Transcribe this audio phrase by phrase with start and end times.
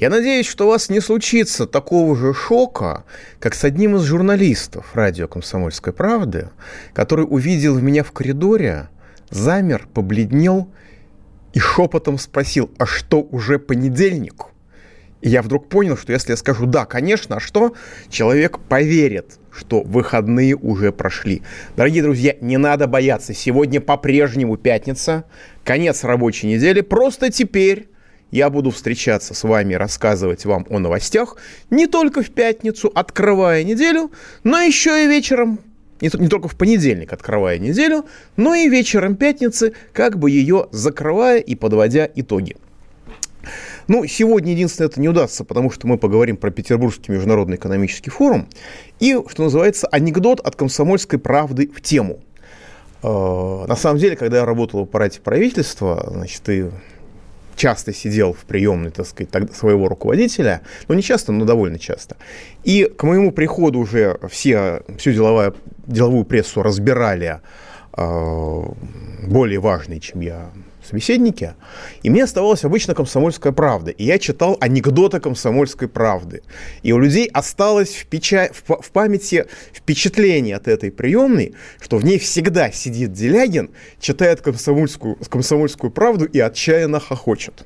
[0.00, 3.04] Я надеюсь, что у вас не случится такого же шока,
[3.38, 6.48] как с одним из журналистов радио «Комсомольской правды»,
[6.94, 8.88] который увидел меня в коридоре,
[9.28, 10.70] замер, побледнел
[11.52, 14.46] и шепотом спросил, а что, уже понедельник?
[15.20, 17.74] И я вдруг понял, что если я скажу «да, конечно», а что,
[18.08, 21.42] человек поверит, что выходные уже прошли.
[21.76, 23.34] Дорогие друзья, не надо бояться.
[23.34, 25.24] Сегодня по-прежнему пятница,
[25.62, 26.80] конец рабочей недели.
[26.80, 27.89] Просто теперь
[28.30, 31.36] я буду встречаться с вами, рассказывать вам о новостях
[31.70, 34.10] не только в пятницу, открывая неделю,
[34.44, 35.60] но еще и вечером,
[36.00, 41.38] не, не только в понедельник, открывая неделю, но и вечером пятницы, как бы ее закрывая
[41.38, 42.56] и подводя итоги.
[43.88, 48.46] Ну, сегодня единственное это не удастся, потому что мы поговорим про Петербургский международный экономический форум
[49.00, 52.20] и, что называется, анекдот от комсомольской правды в тему.
[53.02, 56.70] Э, На самом деле, когда я работал в аппарате правительства, значит, и
[57.56, 62.16] часто сидел в приемной, так сказать, своего руководителя, ну не часто, но довольно часто.
[62.64, 65.52] И к моему приходу уже все, всю деловая,
[65.86, 67.40] деловую прессу разбирали
[67.96, 68.62] э,
[69.26, 70.50] более важные, чем я,
[70.90, 71.54] собеседники,
[72.02, 73.90] и мне оставалась обычно комсомольская правда.
[73.90, 76.42] И я читал анекдоты комсомольской правды.
[76.82, 78.48] И у людей осталось в, печа...
[78.52, 83.70] в, па- в памяти впечатление от этой приемной, что в ней всегда сидит Делягин,
[84.00, 87.64] читает комсомольскую, комсомольскую правду и отчаянно хохочет.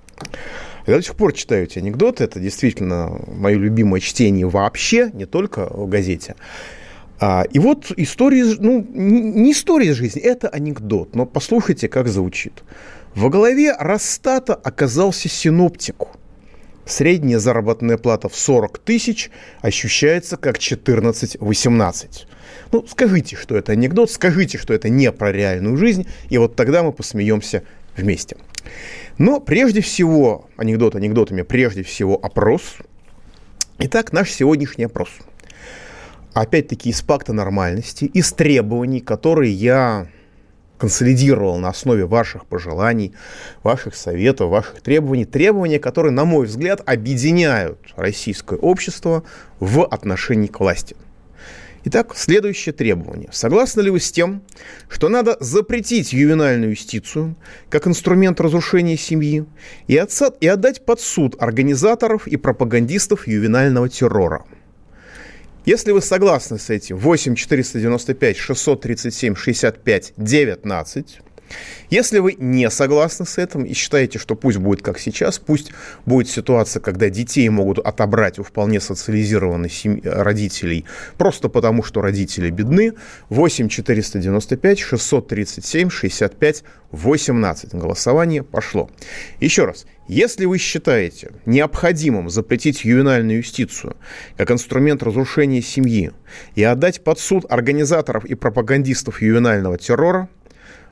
[0.86, 2.24] Я до сих пор читаю эти анекдоты.
[2.24, 6.34] Это действительно мое любимое чтение вообще, не только в газете.
[7.20, 12.62] А, и вот история, ну, не история из жизни, это анекдот, но послушайте, как звучит.
[13.14, 16.08] Во главе Росстата оказался синоптику.
[16.84, 19.30] Средняя заработная плата в 40 тысяч
[19.62, 22.26] ощущается как 14-18.
[22.72, 26.82] Ну, скажите, что это анекдот, скажите, что это не про реальную жизнь, и вот тогда
[26.82, 27.62] мы посмеемся
[27.96, 28.36] вместе.
[29.16, 32.76] Но прежде всего, анекдот анекдотами, прежде всего опрос.
[33.78, 35.10] Итак, наш сегодняшний опрос–
[36.34, 40.08] опять-таки из пакта нормальности, из требований, которые я
[40.84, 43.14] консолидировал на основе ваших пожеланий,
[43.62, 49.22] ваших советов, ваших требований, требования, которые, на мой взгляд, объединяют российское общество
[49.60, 50.94] в отношении к власти.
[51.84, 53.30] Итак, следующее требование.
[53.32, 54.42] Согласны ли вы с тем,
[54.90, 57.34] что надо запретить ювенальную юстицию
[57.70, 59.46] как инструмент разрушения семьи
[59.86, 64.44] и, отдать под суд организаторов и пропагандистов ювенального террора?
[65.64, 71.18] Если вы согласны с этим, 8 495 637 65 19.
[71.90, 75.70] Если вы не согласны с этим и считаете, что пусть будет как сейчас, пусть
[76.06, 80.84] будет ситуация, когда детей могут отобрать у вполне социализированных семь- родителей
[81.18, 82.94] просто потому, что родители бедны,
[83.28, 87.74] 8 495 637 65 18.
[87.74, 88.90] Голосование пошло.
[89.40, 89.86] Еще раз.
[90.06, 93.96] Если вы считаете необходимым запретить ювенальную юстицию
[94.36, 96.12] как инструмент разрушения семьи
[96.54, 100.28] и отдать под суд организаторов и пропагандистов ювенального террора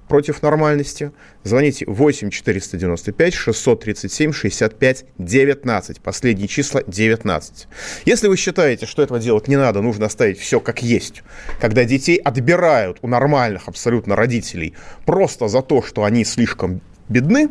[0.09, 1.13] против нормальности,
[1.45, 6.01] звоните 8 495 637 65 19.
[6.01, 7.69] Последние числа 19.
[8.05, 11.23] Если вы считаете, что этого делать не надо, нужно оставить все как есть,
[11.61, 14.75] когда детей отбирают у нормальных абсолютно родителей
[15.07, 17.49] просто за то, что они слишком бедны,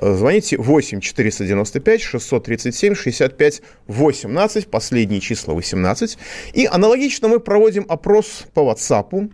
[0.00, 6.18] Звоните 8 495 637 65 18, последние числа 18.
[6.52, 9.30] И аналогично мы проводим опрос по WhatsApp.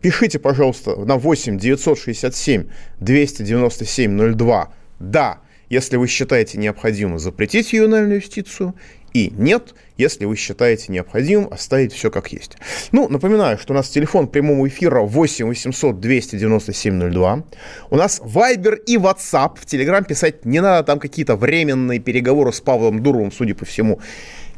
[0.00, 2.64] Пишите, пожалуйста, на 8 967
[3.00, 5.38] 297 02 «Да»,
[5.68, 8.74] если вы считаете необходимым запретить ювенальную юстицию,
[9.12, 12.56] и нет, если вы считаете необходимым оставить все как есть.
[12.92, 17.44] Ну, напоминаю, что у нас телефон прямого эфира 8 800 297 02.
[17.90, 19.58] У нас Viber и WhatsApp.
[19.58, 24.00] В Telegram писать не надо, там какие-то временные переговоры с Павлом Дуровым, судя по всему,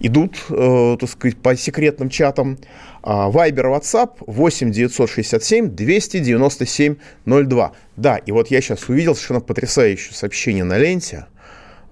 [0.01, 2.59] идут, э, так сказать, по секретным чатам.
[3.03, 7.73] А, Viber, WhatsApp 8 967 297 02.
[7.97, 11.27] Да, и вот я сейчас увидел совершенно потрясающее сообщение на ленте.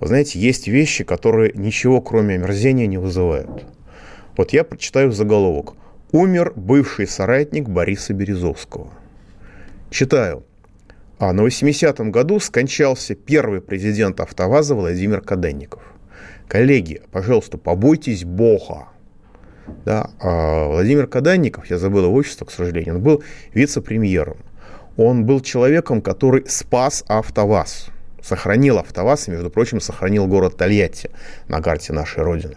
[0.01, 3.67] Вы знаете, есть вещи, которые ничего, кроме омерзения, не вызывают.
[4.37, 5.75] Вот я прочитаю заголовок.
[6.13, 8.93] Умер бывший соратник Бориса Березовского.
[9.91, 10.45] Читаю.
[11.19, 15.83] А на 80-м году скончался первый президент АвтоВАЗа Владимир Каденников.
[16.49, 18.89] Коллеги, пожалуйста, побойтесь Бога.
[19.85, 20.11] Да?
[20.21, 23.23] А Владимир Каданников, я забыл его отчество, к сожалению, он был
[23.53, 24.39] вице-премьером.
[24.97, 27.91] Он был человеком, который спас АвтоВАЗ,
[28.23, 31.11] сохранил АвтоВАЗ и, между прочим, сохранил город Тольятти
[31.49, 32.57] на карте нашей Родины.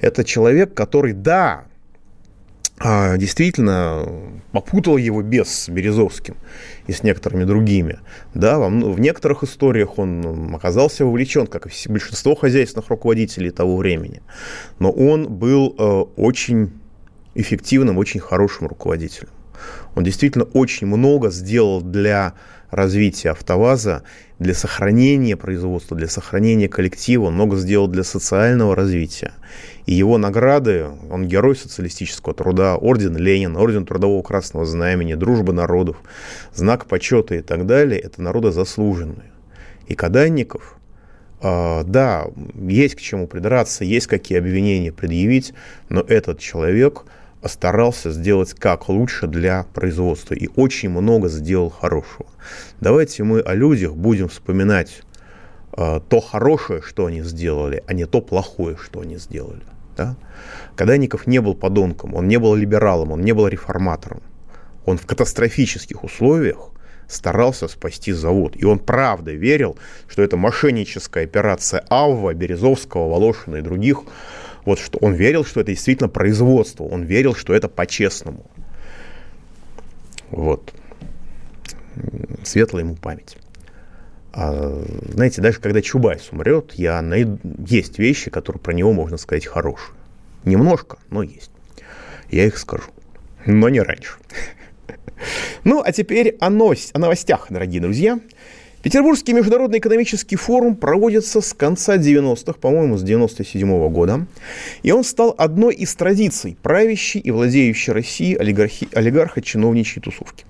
[0.00, 1.64] Это человек, который, да,
[2.78, 4.06] действительно
[4.52, 6.36] попутал его без с Березовским
[6.86, 8.00] и с некоторыми другими.
[8.34, 14.20] Да, в некоторых историях он оказался вовлечен, как и большинство хозяйственных руководителей того времени.
[14.78, 15.82] Но он был э,
[16.20, 16.72] очень
[17.34, 19.30] эффективным, очень хорошим руководителем.
[19.94, 22.34] Он действительно очень много сделал для
[22.70, 24.02] развития АвтоВАЗа,
[24.38, 29.32] для сохранения производства, для сохранения коллектива, много сделал для социального развития.
[29.86, 35.96] И его награды, он герой социалистического труда, орден Ленина, орден Трудового Красного Знамени, Дружба народов,
[36.52, 39.32] знак почета и так далее, это народы заслуженные.
[39.86, 40.76] И Каданников,
[41.40, 42.26] э, да,
[42.56, 45.54] есть к чему придраться, есть какие обвинения предъявить,
[45.88, 47.04] но этот человек
[47.44, 52.26] старался сделать как лучше для производства и очень много сделал хорошего.
[52.80, 55.02] Давайте мы о людях будем вспоминать
[55.76, 59.62] э, то хорошее, что они сделали, а не то плохое, что они сделали.
[59.96, 60.16] Да?
[60.74, 64.22] Каданников не был подонком, он не был либералом, он не был реформатором.
[64.84, 66.70] Он в катастрофических условиях
[67.08, 68.54] старался спасти завод.
[68.56, 69.76] И он правда верил,
[70.08, 74.02] что это мошенническая операция Авва, Березовского, Волошина и других.
[74.66, 76.84] Вот что он верил, что это действительно производство.
[76.84, 78.44] Он верил, что это по-честному.
[80.30, 80.74] Вот.
[82.44, 83.38] Светлая ему память.
[84.32, 87.38] А, знаете, даже когда Чубайс умрет, я найду...
[87.66, 89.94] есть вещи, которые про него можно сказать хорошие.
[90.44, 91.52] Немножко, но есть.
[92.28, 92.90] Я их скажу.
[93.46, 94.18] Но не раньше.
[95.64, 96.90] Ну, а теперь о, нос...
[96.92, 98.20] о новостях, дорогие друзья.
[98.86, 104.26] Петербургский международный экономический форум проводится с конца 90-х, по-моему, с 97 -го года.
[104.84, 110.44] И он стал одной из традиций правящей и владеющей России олигархо-чиновничьей тусовки.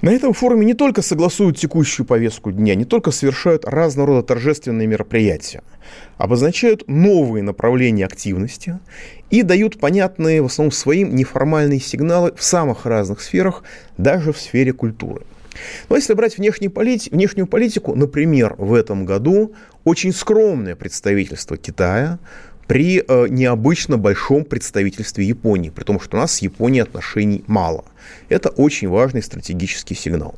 [0.00, 4.86] На этом форуме не только согласуют текущую повестку дня, не только совершают разного рода торжественные
[4.86, 5.62] мероприятия,
[6.16, 8.78] обозначают новые направления активности
[9.28, 13.64] и дают понятные, в основном своим, неформальные сигналы в самых разных сферах,
[13.98, 15.26] даже в сфере культуры.
[15.88, 17.06] Но если брать внешнюю, полит...
[17.10, 19.54] внешнюю политику, например, в этом году
[19.84, 22.18] очень скромное представительство Китая
[22.66, 27.84] при э, необычно большом представительстве Японии, при том, что у нас с Японией отношений мало.
[28.28, 30.34] Это очень важный стратегический сигнал.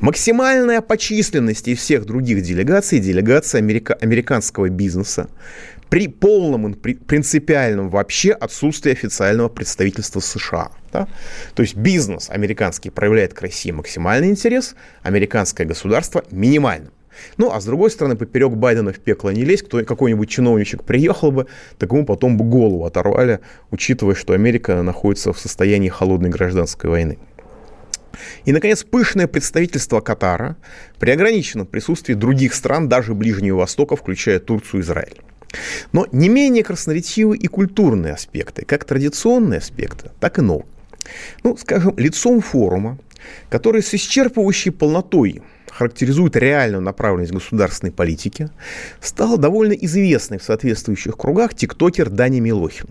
[0.00, 5.28] Максимальная по численности всех других делегаций– делегация америка- американского бизнеса
[5.88, 10.70] при полном при, принципиальном вообще отсутствии официального представительства США.
[10.92, 11.08] Да?
[11.54, 16.92] То есть бизнес американский проявляет к России максимальный интерес, американское государство– минимальным.
[17.36, 21.30] Ну, а с другой стороны, поперек Байдена в пекло не лезть, кто, какой-нибудь чиновничек приехал
[21.30, 21.46] бы,
[21.78, 23.40] так ему потом бы голову оторвали,
[23.70, 27.18] учитывая, что Америка находится в состоянии холодной гражданской войны.
[28.44, 30.56] И, наконец, пышное представительство Катара
[30.98, 35.20] при ограниченном присутствии других стран, даже Ближнего Востока, включая Турцию и Израиль.
[35.92, 40.66] Но не менее красноречивы и культурные аспекты, как традиционные аспекты, так и новые.
[41.42, 42.98] Ну, скажем, лицом форума,
[43.48, 48.50] который с исчерпывающей полнотой характеризует реальную направленность государственной политики,
[49.00, 52.88] стал довольно известный в соответствующих кругах тиктокер Дани Милохин.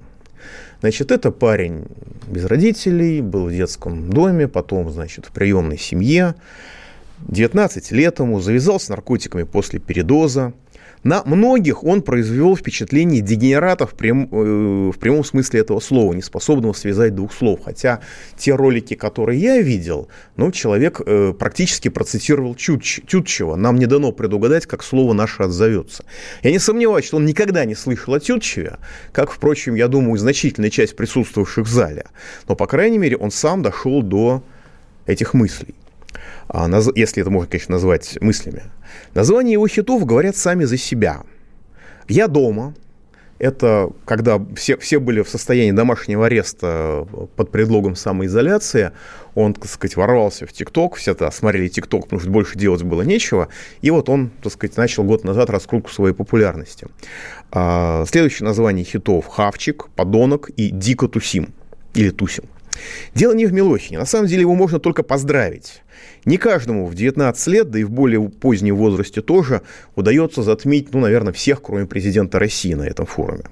[0.81, 1.85] Значит, это парень
[2.27, 6.35] без родителей, был в детском доме, потом, значит, в приемной семье.
[7.27, 10.53] 19 лет ему, завязал с наркотиками после передоза,
[11.03, 16.21] на многих он произвел впечатление дегенерата в, прям, э, в прямом смысле этого слова, не
[16.21, 17.61] способного связать двух слов.
[17.63, 18.01] Хотя
[18.37, 23.55] те ролики, которые я видел, ну, человек э, практически процитировал Тютч, Тютчева.
[23.55, 26.03] Нам не дано предугадать, как слово наше отзовется.
[26.43, 28.77] Я не сомневаюсь, что он никогда не слышал о Тютчеве,
[29.13, 32.05] как, впрочем, я думаю, значительная часть присутствовавших в зале.
[32.47, 34.43] Но, по крайней мере, он сам дошел до
[35.05, 35.75] этих мыслей.
[36.49, 38.63] А, если это можно, конечно, назвать мыслями.
[39.13, 41.21] Названия его хитов говорят сами за себя.
[42.07, 42.73] «Я дома»,
[43.39, 48.91] это когда все, все были в состоянии домашнего ареста под предлогом самоизоляции.
[49.33, 53.01] Он, так сказать, ворвался в ТикТок, все это смотрели ТикТок, потому что больше делать было
[53.01, 53.47] нечего.
[53.81, 56.87] И вот он, так сказать, начал год назад раскрутку своей популярности.
[57.51, 61.53] А, следующее название хитов «Хавчик», «Подонок» и «Дико тусим»
[61.93, 62.43] или «Тусим».
[63.15, 63.99] Дело не в Милохине.
[63.99, 65.81] На самом деле его можно только поздравить.
[66.25, 69.61] Не каждому в 19 лет, да и в более позднем возрасте тоже,
[69.95, 73.43] удается затмить, ну, наверное, всех, кроме президента России на этом форуме.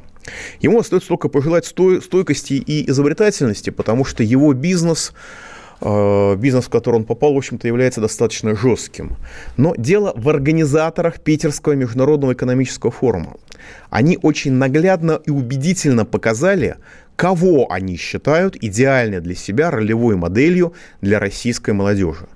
[0.60, 5.14] Ему остается только пожелать стойкости и изобретательности, потому что его бизнес
[5.82, 9.16] э, бизнес, в который он попал, в общем-то, является достаточно жестким.
[9.58, 13.36] Но дело в организаторах Питерского международного экономического форума.
[13.90, 16.76] Они очень наглядно и убедительно показали,
[17.16, 22.28] кого они считают идеальной для себя ролевой моделью для российской молодежи.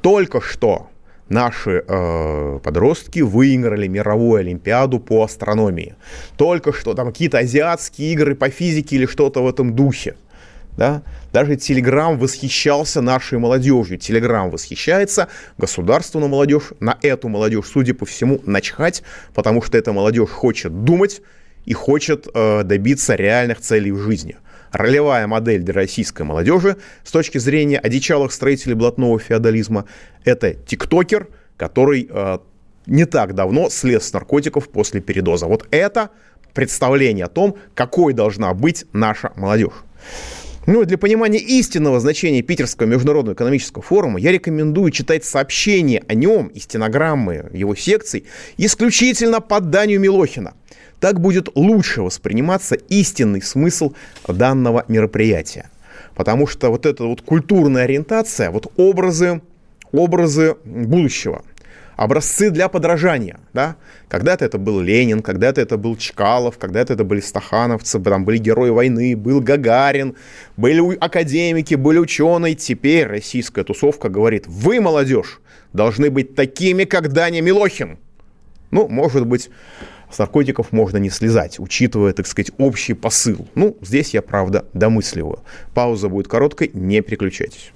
[0.00, 0.88] Только что
[1.28, 5.94] наши э, подростки выиграли мировую олимпиаду по астрономии.
[6.36, 10.16] Только что там какие-то азиатские игры по физике или что-то в этом духе.
[10.76, 11.02] Да?
[11.32, 13.98] Даже Телеграм восхищался нашей молодежью.
[13.98, 19.02] Телеграм восхищается, государству на молодежь, на эту молодежь, судя по всему, начхать,
[19.34, 21.22] потому что эта молодежь хочет думать
[21.64, 24.36] и хочет э, добиться реальных целей в жизни.
[24.76, 29.86] Ролевая модель для российской молодежи с точки зрения одичалых строителей блатного феодализма–
[30.24, 32.38] это тиктокер, который э,
[32.84, 35.46] не так давно слез с наркотиков после передоза.
[35.46, 36.10] Вот это
[36.52, 39.72] представление о том, какой должна быть наша молодежь.
[40.66, 46.48] Ну, для понимания истинного значения Питерского международного экономического форума я рекомендую читать сообщения о нем
[46.48, 48.26] и стенограммы его секций
[48.58, 50.52] исключительно по данию Милохина.
[51.00, 53.92] Так будет лучше восприниматься истинный смысл
[54.26, 55.70] данного мероприятия.
[56.14, 59.40] Потому что вот эта вот культурная ориентация, вот образы,
[59.92, 61.42] образы будущего–
[61.96, 63.40] образцы для подражания.
[63.52, 63.76] Да?
[64.08, 68.70] Когда-то это был Ленин, когда-то это был Чкалов, когда-то это были стахановцы, там были герои
[68.70, 70.14] войны, был Гагарин,
[70.56, 72.54] были академики, были ученые.
[72.54, 75.40] Теперь российская тусовка говорит, вы, молодежь,
[75.72, 77.98] должны быть такими, как Даня Милохин.
[78.70, 79.48] Ну, может быть,
[80.10, 83.46] с наркотиков можно не слезать, учитывая, так сказать, общий посыл.
[83.54, 85.40] Ну, здесь я, правда, домысливаю.
[85.74, 87.72] Пауза будет короткой, не переключайтесь.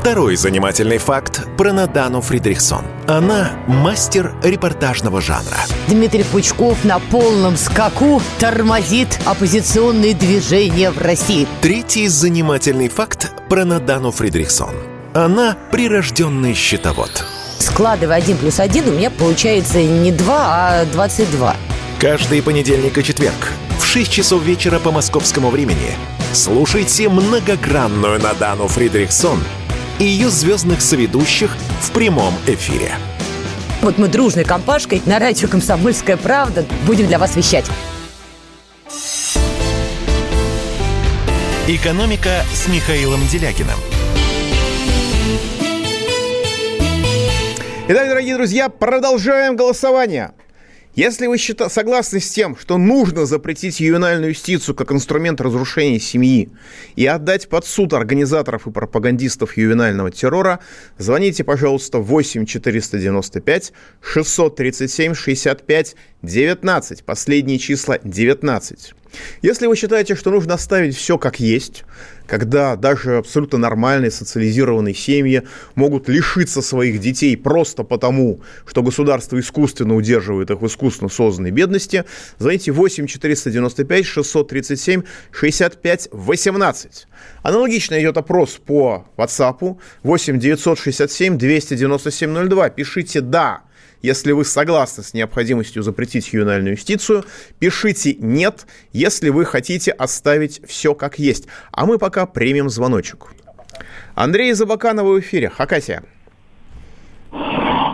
[0.00, 2.84] Второй занимательный факт про Надану Фридрихсон.
[3.06, 5.58] Она мастер репортажного жанра.
[5.88, 11.46] Дмитрий Пучков на полном скаку тормозит оппозиционные движения в России.
[11.60, 14.74] Третий занимательный факт про Надану Фридрихсон.
[15.14, 17.24] Она прирожденный счетовод.
[17.60, 21.56] Складывая один плюс один, у меня получается не 2, а 22.
[21.98, 25.94] Каждый понедельник и четверг в 6 часов вечера по московскому времени
[26.32, 29.38] слушайте многогранную Надану Фридрихсон
[29.98, 32.94] и ее звездных соведущих в прямом эфире.
[33.82, 37.66] Вот мы дружной компашкой на радио «Комсомольская правда» будем для вас вещать.
[41.68, 43.78] «Экономика» с Михаилом Делякиным.
[47.92, 50.30] Итак, дорогие друзья, продолжаем голосование.
[50.94, 56.50] Если вы счита- согласны с тем, что нужно запретить ювенальную юстицию как инструмент разрушения семьи
[56.94, 60.60] и отдать под суд организаторов и пропагандистов ювенального террора,
[60.98, 67.02] звоните, пожалуйста, 8 495 637 65 19.
[67.02, 68.94] Последние числа 19.
[69.42, 71.84] Если вы считаете, что нужно оставить все как есть,
[72.26, 75.42] когда даже абсолютно нормальные социализированные семьи
[75.74, 82.04] могут лишиться своих детей просто потому, что государство искусственно удерживает их в искусственно созданной бедности,
[82.38, 85.02] звоните 8 495 637
[85.32, 87.06] 65 18.
[87.42, 92.70] Аналогично идет опрос по WhatsApp 8 967 297 02.
[92.70, 93.62] Пишите «да»,
[94.02, 97.24] если вы согласны с необходимостью запретить ювенальную юстицию,
[97.58, 101.46] пишите «нет», если вы хотите оставить все как есть.
[101.72, 103.26] А мы пока примем звоночек.
[104.14, 105.48] Андрей Забаканов в эфире.
[105.50, 106.02] Хакасия.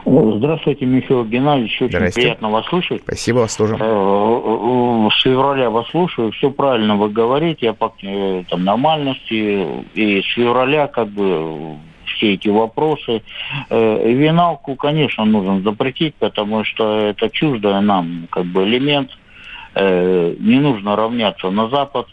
[0.09, 1.83] Здравствуйте, Михаил Геннадьевич.
[1.83, 2.21] Очень Здрасте.
[2.21, 3.03] приятно вас слушать.
[3.03, 3.75] Спасибо вас тоже.
[3.75, 9.67] Э, э, С февраля вас слушаю, все правильно вы говорите, о пак- э, там, нормальности,
[9.95, 11.77] и с февраля как бы
[12.17, 13.23] все эти вопросы.
[13.71, 19.11] Э, Виналку, конечно, нужно запретить, потому что это чуждое нам как бы элемент.
[19.75, 22.07] Э, Не нужно равняться на Запад.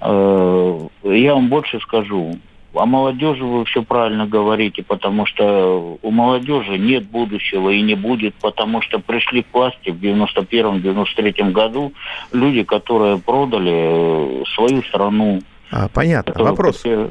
[0.00, 2.36] Э, Я вам больше скажу.
[2.74, 8.34] О молодежи вы все правильно говорите, потому что у молодежи нет будущего и не будет,
[8.36, 11.92] потому что пришли к власти в 91-93 году
[12.32, 15.40] люди, которые продали свою страну.
[15.70, 16.42] А, понятно.
[16.42, 16.80] Вопрос.
[16.86, 17.10] Э,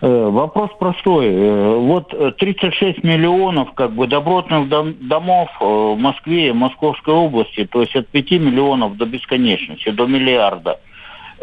[0.00, 1.26] Вопрос простой.
[1.26, 7.14] Э, Вот э, 36 миллионов как бы добротных дом- домов э, в Москве и Московской
[7.14, 10.80] области, то есть от 5 миллионов до бесконечности, до миллиарда.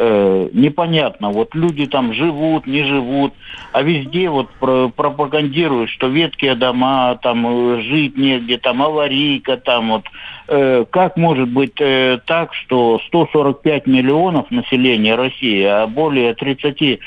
[0.04, 3.34] Э, Непонятно, вот люди там живут, не живут,
[3.72, 9.92] а везде вот про- пропагандируют, что веткие дома, там э, жить негде, там аварийка, там
[9.92, 10.06] вот.
[10.48, 17.00] Э, Как может быть э, так, что 145 миллионов населения России, а более 35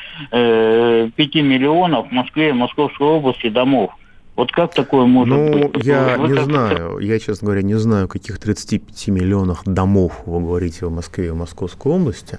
[1.34, 3.90] миллионов в Москве и Московской области домов?
[4.36, 5.84] Вот как такое может Ну, быть?
[5.84, 6.98] я Вы не как- знаю.
[6.98, 11.36] Я, честно говоря, не знаю, каких 35 миллионах домов вы говорите в Москве и в
[11.36, 12.38] Московской области.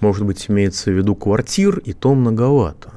[0.00, 2.90] Может быть, имеется в виду квартир, и то многовато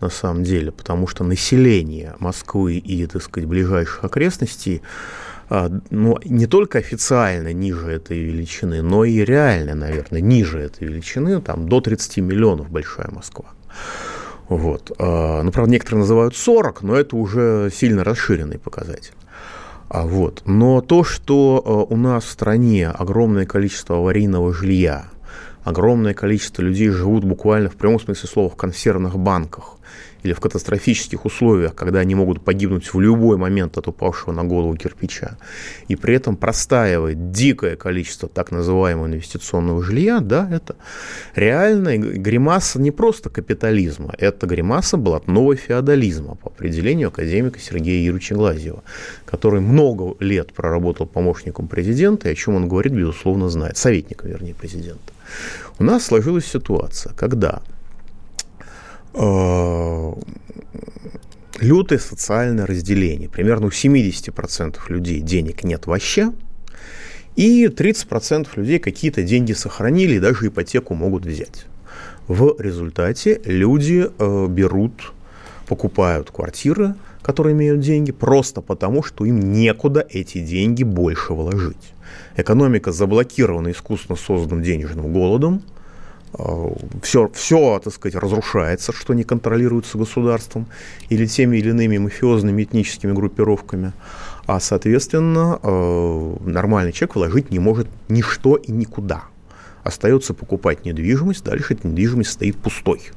[0.00, 4.82] на самом деле, потому что население Москвы и, так сказать, ближайших окрестностей
[5.52, 11.40] а, ну, не только официально ниже этой величины, но и реально, наверное, ниже этой величины,
[11.40, 13.46] там до 30 миллионов большая Москва.
[14.50, 14.92] Вот.
[14.98, 19.14] А, ну, правда, некоторые называют 40, но это уже сильно расширенный показатель.
[19.88, 20.42] А вот.
[20.44, 25.06] Но то, что у нас в стране огромное количество аварийного жилья,
[25.64, 29.76] огромное количество людей живут буквально в прямом смысле слова в консервных банках,
[30.22, 34.76] или в катастрофических условиях, когда они могут погибнуть в любой момент от упавшего на голову
[34.76, 35.36] кирпича,
[35.88, 40.76] и при этом простаивает дикое количество так называемого инвестиционного жилья, да, это
[41.34, 48.82] реальная гримаса не просто капитализма, это гримаса блатного феодализма по определению академика Сергея Юрьевича Глазьева,
[49.24, 54.54] который много лет проработал помощником президента, и о чем он говорит, безусловно, знает, советником, вернее,
[54.54, 55.12] президента.
[55.78, 57.62] У нас сложилась ситуация, когда
[61.60, 63.28] лютое социальное разделение.
[63.28, 66.32] Примерно у 70% людей денег нет вообще,
[67.36, 71.66] и 30% людей какие-то деньги сохранили и даже ипотеку могут взять.
[72.28, 75.12] В результате люди э, берут,
[75.66, 81.92] покупают квартиры, которые имеют деньги, просто потому, что им некуда эти деньги больше вложить.
[82.36, 85.62] Экономика заблокирована искусственно созданным денежным голодом–
[87.02, 90.66] все, все, так сказать, разрушается, что не контролируется государством
[91.08, 93.92] или теми или иными мафиозными этническими группировками.
[94.46, 99.24] А, соответственно, э, нормальный человек вложить не может ничто и никуда.
[99.82, 103.10] Остается покупать недвижимость, дальше эта недвижимость стоит пустой.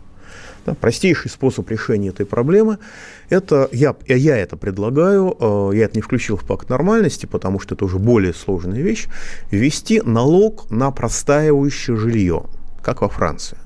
[0.65, 2.77] Да, простейший способ решения этой проблемы–
[3.29, 7.75] это, я, я это предлагаю, э, я это не включил в пакт нормальности, потому что
[7.75, 9.08] это уже более сложная вещь,
[9.51, 12.46] ввести налог на простаивающее жилье
[12.84, 13.58] как во Франции.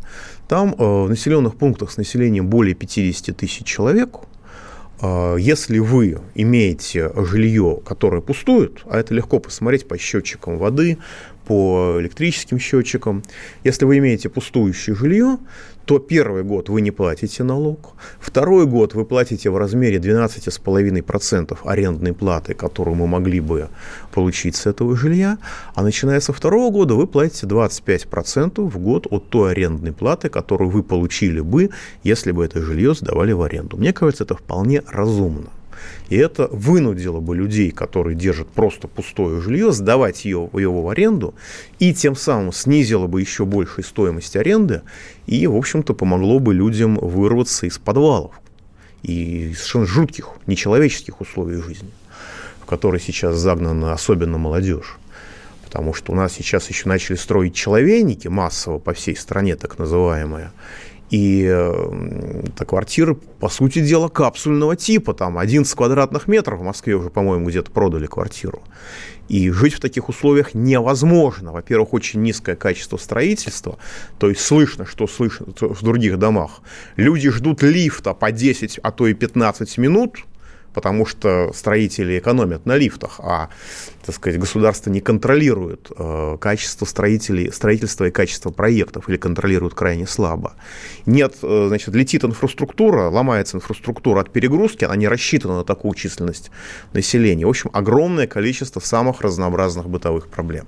[0.47, 4.15] Там э, в населенных пунктах с населением более 50 тысяч человек,
[5.01, 10.97] э, если вы имеете жилье, которое пустует, а это легко посмотреть по счетчикам воды,
[11.47, 13.23] по электрическим счетчикам,
[13.63, 15.37] если вы имеете пустующее жилье,
[15.85, 22.11] то первый год вы не платите налог, второй год вы платите в размере 12,5% арендной
[22.11, 23.69] платы, которую мы могли бы
[24.13, 25.37] получить с этого жилья,
[25.73, 30.69] а начиная со второго года вы платите 25% в год от той арендной платы, которую
[30.69, 31.69] вы получили бы,
[32.03, 33.77] если бы это жилье сдавали в аренду.
[33.77, 35.47] Мне кажется, это вполне разумно.
[36.09, 41.35] И это вынудило бы людей, которые держат просто пустое жилье, сдавать ее, его в аренду,
[41.79, 44.81] и тем самым снизило бы еще больше стоимость аренды,
[45.25, 48.31] и, в общем-то, помогло бы людям вырваться из подвалов
[49.03, 51.89] и из совершенно жутких, нечеловеческих условий жизни,
[52.61, 54.97] в которые сейчас загнана особенно молодежь.
[55.63, 60.51] Потому что у нас сейчас еще начали строить человейники массово по всей стране, так называемые.
[61.09, 65.13] И это квартиры, по сути дела, капсульного типа.
[65.13, 68.61] Там 11 квадратных метров в Москве уже, по-моему, где-то продали квартиру.
[69.29, 71.51] И жить в таких условиях невозможно.
[71.51, 73.77] Во-первых, очень низкое качество строительства,
[74.19, 76.61] то есть слышно, что слышно в других домах.
[76.95, 80.17] Люди ждут лифта по 10, а то и 15 минут–
[80.73, 83.49] потому что строители экономят на лифтах, а,
[84.05, 90.07] так сказать, государство не контролирует э, качество строителей, строительства и качество проектов, или контролирует крайне
[90.07, 90.53] слабо.
[91.05, 96.51] Нет, э, значит, летит инфраструктура, ломается инфраструктура от перегрузки, она не рассчитана на такую численность
[96.93, 97.45] населения.
[97.45, 100.67] В общем, огромное количество самых разнообразных бытовых проблем.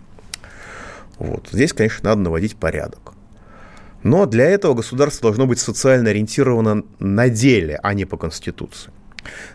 [1.18, 1.50] Вот.
[1.52, 3.14] Здесь, конечно, надо наводить порядок.
[4.04, 8.92] Но для этого государство должно быть социально ориентировано на деле, а не по Конституции.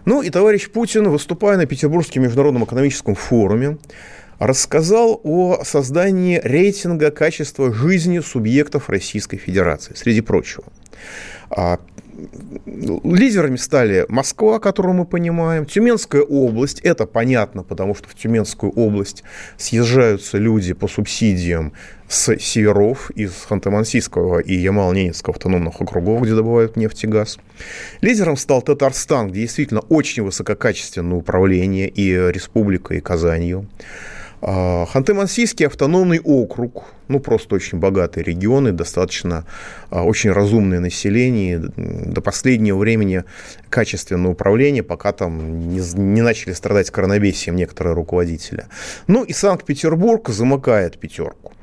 [0.05, 3.79] Ну и товарищ Путин, выступая на Петербургском международном экономическом форуме,
[4.39, 10.65] рассказал о создании рейтинга качества жизни субъектов Российской Федерации, среди прочего.
[12.67, 19.25] Лидерами стали Москва, которую мы понимаем, Тюменская область, это понятно, потому что в Тюменскую область
[19.57, 21.73] съезжаются люди по субсидиям
[22.09, 27.39] с северов, из Ханты-Мансийского и Ямал-Ненецкого автономных округов, где добывают нефть и газ.
[28.01, 33.67] Лидером стал Татарстан, где действительно очень высококачественное управление и республика, и Казанью.
[34.47, 39.47] А, Ханты-Мансийский автономный округ, ну просто очень богатый регион и достаточно
[39.89, 41.59] а, очень разумное население.
[41.59, 43.25] До последнего времени
[43.71, 48.67] качественное управление, пока там не, не начали страдать коронавесием некоторые руководители.
[49.07, 51.54] Ну и Санкт-Петербург замыкает пятерку.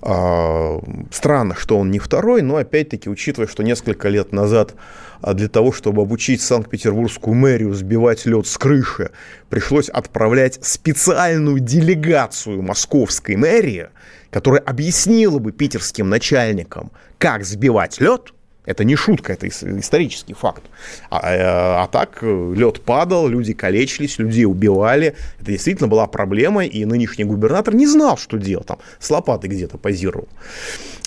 [0.00, 0.80] А,
[1.10, 4.74] странно, что он не второй, но опять-таки, учитывая, что несколько лет назад
[5.20, 9.10] а, для того, чтобы обучить Санкт-Петербургскую мэрию сбивать лед с крыши,
[9.48, 13.88] пришлось отправлять специальную делегацию московской мэрии,
[14.30, 18.32] которая объяснила бы питерским начальникам, как сбивать лед,
[18.68, 20.62] Это не шутка, это исторический факт.
[21.08, 25.14] А, а, а так э, лед падал, люди калечились, людей убивали.
[25.40, 28.66] Это действительно была проблема, и нынешний губернатор не знал, что делать.
[28.66, 30.28] Там с лопатой где-то позировал.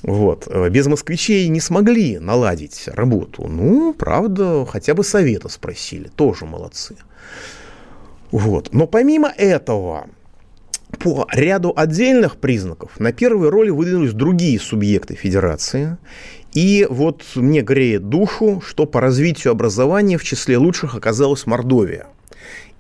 [0.02, 0.48] Вот.
[0.48, 3.48] Э, без москвичей не смогли наладить работу.
[3.48, 6.08] Ну, правда, хотя бы совета спросили.
[6.08, 6.96] Тоже молодцы.
[8.32, 8.74] Вот.
[8.74, 10.08] Но помимо этого,
[10.98, 15.98] по ряду отдельных признаков на первые роли выдвинулись другие субъекты федерации.
[16.54, 22.08] И вот мне греет душу, что по развитию образования в числе лучших оказалась Мордовия.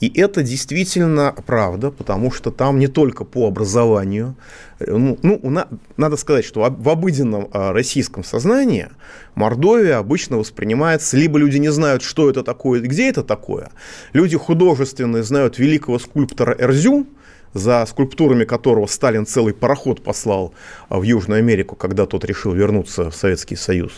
[0.02, 4.36] И это действительно правда, потому что там не только по образованию,
[4.80, 8.90] ну, ну на, надо сказать, что в обыденном а, российском сознании
[9.36, 13.70] Мордовия обычно воспринимается, либо люди не знают, что это такое, где это такое,
[14.12, 17.06] люди художественные знают великого скульптора Эрзю,
[17.54, 20.54] за скульптурами которого Сталин целый пароход послал
[20.90, 23.94] а, в Южную Америку, когда тот решил вернуться в Советский Союз.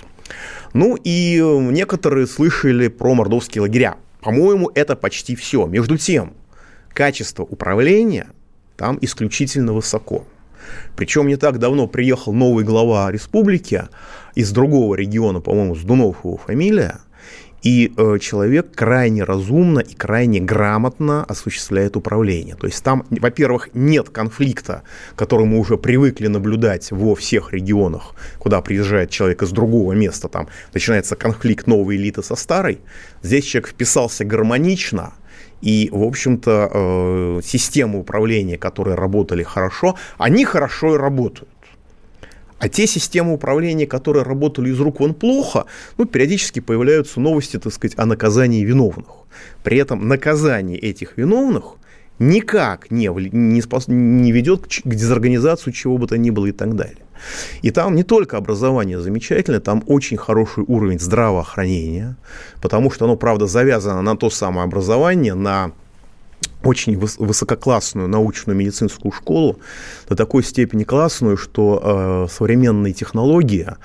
[0.73, 3.97] Ну и э, некоторые слышали про мордовские лагеря.
[4.21, 5.67] По-моему, это почти все.
[5.67, 6.33] Между тем,
[6.93, 8.27] качество управления
[8.77, 10.25] там исключительно высоко.
[10.95, 13.83] Причем не так давно приехал новый глава республики
[14.35, 16.99] из другого региона, по-моему, с Дунов его фамилия,
[17.63, 22.56] и э, человек крайне разумно и крайне грамотно осуществляет управление.
[22.56, 24.84] То есть там, во-первых, нет конфликта,
[25.15, 30.28] который мы уже привыкли наблюдать во всех регионах, куда приезжает человек из другого места.
[30.28, 32.80] Там начинается конфликт новой элиты со старой.
[33.21, 35.13] Здесь человек вписался гармонично,
[35.62, 41.47] и, в общем-то, э, системы управления, которые работали хорошо, они хорошо и работают.
[42.63, 45.65] А те системы управления, которые работали из рук вон плохо,
[45.97, 49.08] ну, периодически появляются новости, так сказать, о наказании виновных.
[49.63, 51.76] При этом наказание этих виновных
[52.19, 56.52] никак не, не, спас, не ведет к, к дезорганизации чего бы то ни было и
[56.54, 57.04] так далее.
[57.63, 62.15] И там не только образование замечательное, там очень хороший уровень здравоохранения,
[62.62, 65.73] потому что оно, правда, завязано на то самое образование, на
[66.63, 69.60] очень высококлассную научную медицинскую школу,
[70.08, 73.76] до такой степени классную, что э, современные технологии, э,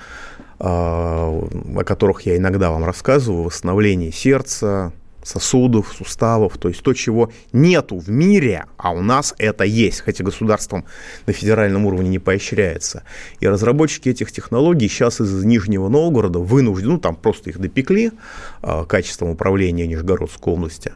[0.59, 7.97] о которых я иногда вам рассказываю, восстановление сердца, сосудов, суставов, то есть то, чего нету
[7.97, 10.85] в мире, а у нас это есть, хотя государством
[11.25, 13.03] на федеральном уровне не поощряется.
[13.39, 18.11] И разработчики этих технологий сейчас из Нижнего Новгорода вынуждены, ну там просто их допекли
[18.61, 20.93] э, качеством управления Нижегородской области,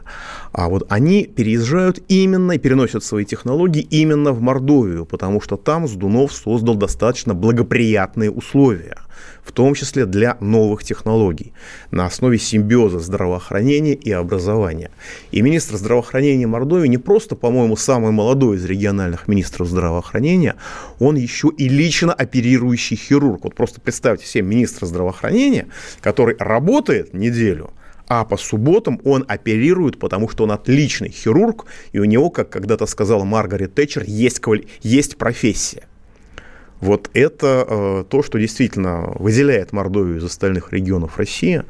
[0.52, 5.86] а вот они переезжают именно и переносят свои технологии именно в Мордовию, потому что там
[5.86, 8.98] Сдунов создал достаточно благоприятные условия
[9.42, 11.52] в том числе для новых технологий,
[11.90, 14.90] на основе симбиоза здравоохранения и образования.
[15.30, 20.56] И министр здравоохранения Мордовии не просто, по-моему, самый молодой из региональных министров здравоохранения,
[20.98, 23.44] он еще и лично оперирующий хирург.
[23.44, 25.66] Вот просто представьте себе министра здравоохранения,
[26.00, 27.70] который работает неделю,
[28.08, 32.86] а по субботам он оперирует, потому что он отличный хирург, и у него, как когда-то
[32.86, 34.40] сказала Маргарет Тэтчер, есть,
[34.82, 35.84] есть профессия.
[36.80, 41.64] Вот это э, то, что действительно выделяет Мордовию из остальных регионов России.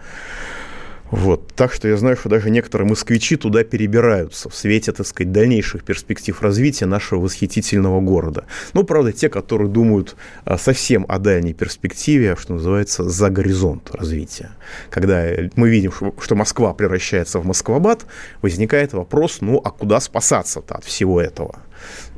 [1.14, 1.52] Вот.
[1.54, 5.84] Так что я знаю, что даже некоторые москвичи туда перебираются в свете, так сказать, дальнейших
[5.84, 8.46] перспектив развития нашего восхитительного города.
[8.72, 14.50] Ну, правда, те, которые думают а, совсем о дальней перспективе, что называется, за горизонт развития.
[14.90, 18.06] Когда мы видим, что Москва превращается в Москвабад,
[18.42, 21.60] возникает вопрос, ну, а куда спасаться-то от всего этого?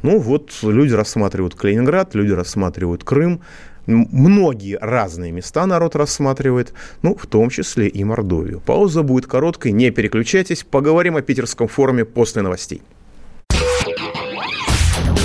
[0.06, 3.40] Ну, вот люди рассматривают Калининград, люди рассматривают Крым,
[3.86, 8.60] многие разные места народ рассматривает, ну, в том числе и Мордовию.
[8.64, 12.82] Пауза будет короткой, не переключайтесь, поговорим о питерском форуме после новостей.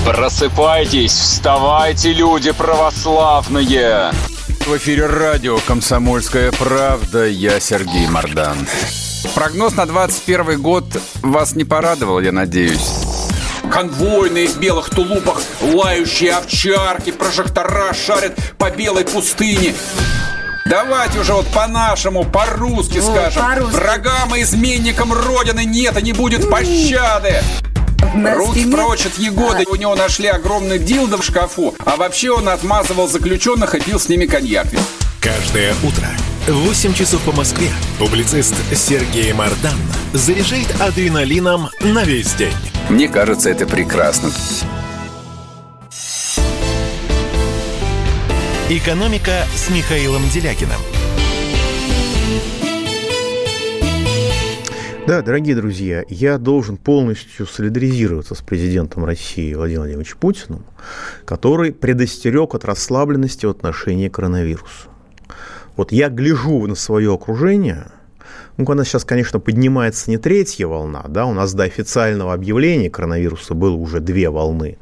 [0.04, 4.12] Просыпайтесь, вставайте, люди православные!
[4.66, 7.28] В эфире радио «Комсомольская правда».
[7.28, 8.58] Я Сергей Мордан.
[9.36, 10.86] Прогноз на 21 год
[11.22, 13.21] вас не порадовал, я надеюсь.
[13.70, 19.74] Конвойные в белых тулупах, лающие овчарки, прожектора шарят по белой пустыне.
[20.66, 23.44] Давайте уже вот по-нашему, по-русски О, скажем.
[23.44, 27.42] По Врагам и изменникам Родины нет и не будет пощады.
[28.36, 29.66] Руки прочь от Егоды.
[29.70, 31.76] У него нашли огромный дилдо в шкафу.
[31.86, 34.68] А вообще он отмазывал заключенных и пил с ними коньяк.
[35.20, 36.08] Каждое утро
[36.48, 37.68] 8 часов по Москве
[38.00, 39.78] публицист Сергей Мардан
[40.12, 42.54] заряжает адреналином на весь день.
[42.90, 44.32] Мне кажется, это прекрасно.
[48.70, 50.80] «Экономика» с Михаилом Делякиным.
[55.06, 60.66] Да, дорогие друзья, я должен полностью солидаризироваться с президентом России Владимиром Владимировичем Путиным,
[61.26, 64.91] который предостерег от расслабленности в отношении коронавируса.
[65.78, 67.88] Вот я гляжу на свое окружение,
[68.58, 72.90] ну, у нас сейчас, конечно, поднимается не третья волна, да, у нас до официального объявления
[72.90, 74.78] коронавируса было уже две волны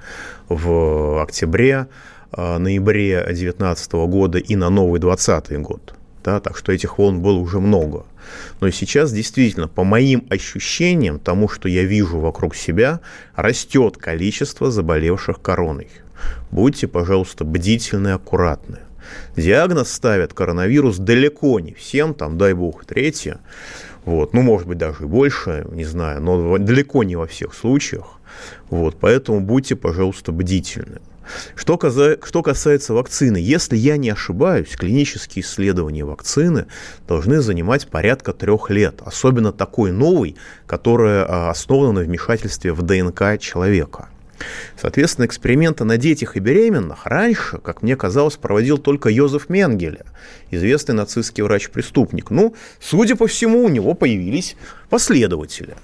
[0.50, 1.88] в октябре,
[2.36, 5.94] э, ноябре 2019 года и на новый 2020 год.
[6.24, 8.06] Да, так что этих волн было уже много.
[8.60, 13.00] Но сейчас действительно, по моим ощущениям, тому, что я вижу вокруг себя,
[13.36, 15.88] растет количество заболевших короной.
[16.52, 18.80] Будьте, пожалуйста, бдительны аккуратны.
[19.40, 23.40] Диагноз ставят коронавирус далеко не всем, там, дай бог, третье.
[24.06, 28.20] Вот, ну, может быть, даже и больше, не знаю, но далеко не во всех случаях.
[28.70, 31.00] Вот, поэтому будьте, пожалуйста, бдительны.
[31.56, 32.18] Что, каза...
[32.24, 36.66] что касается вакцины, если я не ошибаюсь, клинические исследования вакцины
[37.08, 43.40] должны занимать порядка трех лет, особенно такой новый, которая а, основана на вмешательстве в ДНК
[43.40, 44.10] человека.
[44.80, 50.06] Соответственно, эксперименты на детях и беременных раньше, как мне казалось, проводил только Йозеф Менгеле,
[50.52, 52.30] известный нацистский врач-преступник.
[52.30, 54.56] Ну, судя по всему, у него появились
[54.90, 55.76] последователи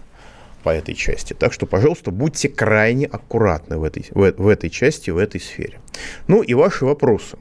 [0.64, 1.34] по этой части.
[1.34, 5.80] Так что, пожалуйста, будьте крайне аккуратны в этой, в, в этой части, в этой сфере.
[6.28, 7.38] Ну и ваши вопросы.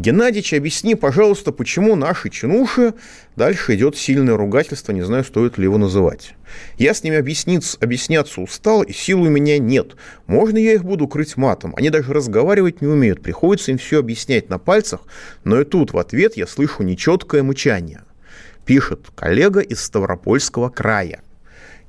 [0.00, 2.94] Геннадьевич, объясни, пожалуйста, почему наши чинуши,
[3.36, 6.32] дальше идет сильное ругательство, не знаю, стоит ли его называть.
[6.78, 9.96] Я с ними объясниться, объясняться устал, и сил у меня нет.
[10.26, 11.74] Можно я их буду крыть матом?
[11.76, 15.02] Они даже разговаривать не умеют, приходится им все объяснять на пальцах,
[15.44, 18.00] но и тут в ответ я слышу нечеткое мычание.
[18.64, 21.20] Пишет коллега из Ставропольского края.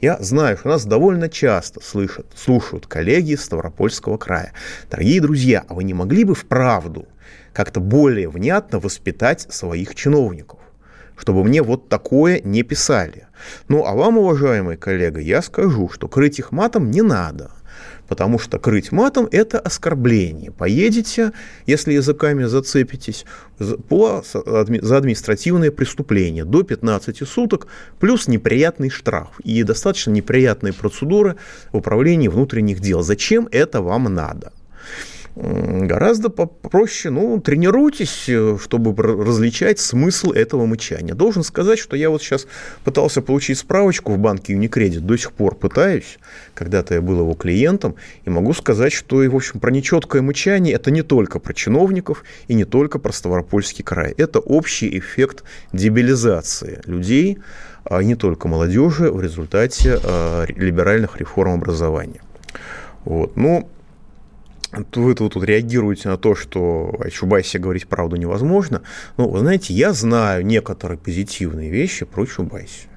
[0.02, 4.52] Я знаю, что нас довольно часто слышат, слушают коллеги из Ставропольского края.
[4.90, 7.08] Дорогие друзья, а вы не могли бы вправду
[7.54, 10.60] как-то более внятно воспитать своих чиновников,
[11.18, 13.28] чтобы мне вот такое не писали.
[13.68, 17.52] Ну, а вам, уважаемый коллега, я скажу, что крыть их матом не надо–
[18.12, 20.52] потому что крыть матом– это оскорбление.
[20.52, 21.32] Поедете,
[21.66, 23.26] если языками зацепитесь,
[23.88, 27.68] по, за административное преступление до 15 суток,
[28.02, 31.38] плюс неприятный штраф и достаточно неприятные процедуры
[31.72, 33.02] в управлении внутренних дел.
[33.02, 34.52] Зачем это вам надо?
[35.36, 41.14] Гораздо попроще, ну, тренируйтесь, э, чтобы различать смысл этого мычания.
[41.14, 42.48] Должен сказать, что я вот сейчас
[42.84, 46.20] пытался получить справочку в банке Unicredit, до сих пор пытаюсь,
[46.54, 50.76] когда-то я был его клиентом, и могу сказать, что, и, в общем, про нечеткое мычание
[50.76, 54.14] это не только про чиновников и не только про Ставропольский край.
[54.18, 57.40] Это общий эффект дебилизации людей,
[57.86, 62.22] а не только молодежи в результате э, либеральных реформ образования.
[63.06, 63.36] Вот.
[63.36, 63.70] Ну,
[64.72, 68.82] вы тут, тут реагируете на то, что о Чубайсе говорить правду невозможно.
[69.18, 72.88] Ну, вы знаете, я знаю некоторые позитивные вещи про Чубайса.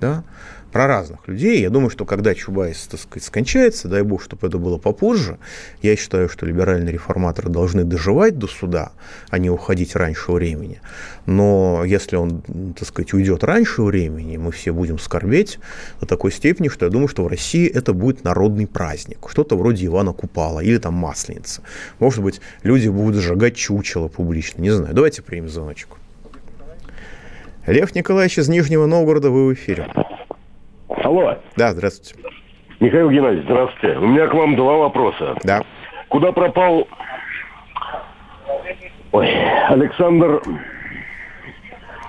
[0.00, 0.24] Да?
[0.70, 1.60] Про разных людей.
[1.60, 5.38] Я думаю, что когда Чубайс, так сказать, скончается, дай бог, чтобы это было попозже,
[5.82, 8.92] я считаю, что либеральные реформаторы должны доживать до суда,
[9.30, 10.80] а не уходить раньше времени.
[11.26, 12.42] Но если он,
[12.78, 15.58] так сказать, уйдет раньше времени, мы все будем скорбеть
[16.00, 19.18] до такой степени, что я думаю, что в России это будет народный праздник.
[19.28, 21.62] Что-то вроде Ивана Купала или там Масленица.
[21.98, 24.62] Может быть, люди будут сжигать чучело публично.
[24.62, 24.94] Не знаю.
[24.94, 25.88] Давайте примем звоночек.
[27.66, 29.86] Лев Николаевич из Нижнего Новгорода, вы в эфире.
[30.96, 31.36] Алло.
[31.56, 32.28] Да, здравствуйте.
[32.80, 33.98] Михаил Геннадьевич, здравствуйте.
[33.98, 35.36] У меня к вам два вопроса.
[35.44, 35.62] Да.
[36.08, 36.88] Куда пропал
[39.12, 39.28] Ой,
[39.68, 40.40] Александр,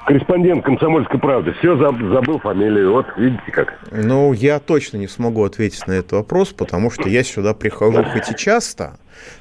[0.06, 1.54] корреспондент «Комсомольской правды».
[1.54, 2.94] Все, забыл фамилию.
[2.94, 3.80] Вот, видите как.
[3.92, 8.32] Ну, я точно не смогу ответить на этот вопрос, потому что я сюда прихожу хоть
[8.32, 8.98] и часто,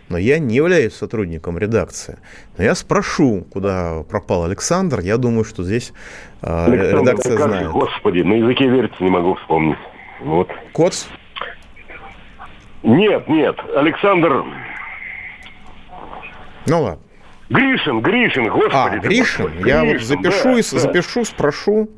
[0.09, 2.19] но я не являюсь сотрудником редакции.
[2.59, 5.01] Но я спрошу, куда пропал Александр.
[5.01, 5.93] Я думаю, что здесь
[6.43, 7.71] э, Александр, редакция как знает.
[7.71, 9.79] Господи, на языке верится не могу вспомнить.
[10.21, 10.49] Вот.
[10.73, 11.07] Коц?
[12.83, 13.57] Нет, нет.
[13.75, 14.45] Александр...
[16.67, 17.03] Ну ладно.
[17.51, 18.73] Гришин, Гришин, господи.
[18.73, 19.47] А, Гришин?
[19.47, 20.79] Гришин я вот запишу, да, и, да.
[20.79, 21.91] запишу, спрошу,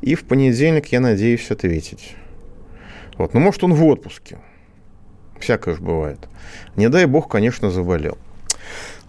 [0.00, 2.14] и в понедельник я надеюсь ответить.
[3.18, 4.38] Вот, ну, может, он в отпуске.
[5.40, 6.20] Всякое же бывает.
[6.76, 8.16] Не дай бог, конечно, заболел.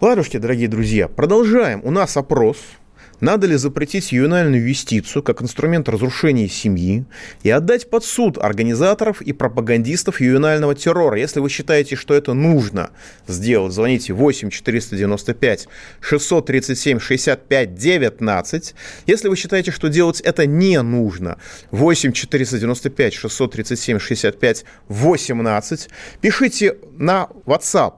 [0.00, 1.80] Ладушки, дорогие друзья, продолжаем.
[1.84, 2.58] У нас опрос–
[3.20, 7.04] надо ли запретить ювенальную юстицию как инструмент разрушения семьи
[7.42, 11.18] и отдать под суд организаторов и пропагандистов ювенального террора?
[11.18, 12.90] Если вы считаете, что это нужно
[13.26, 15.68] сделать, звоните 8 495
[16.00, 18.74] 637 65 19.
[19.06, 21.38] Если вы считаете, что делать это не нужно,
[21.70, 25.88] 8 495 637 65 18.
[26.20, 27.94] Пишите на WhatsApp